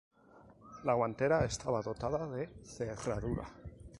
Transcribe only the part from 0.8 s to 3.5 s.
La guantera estaba dotada de cerradura.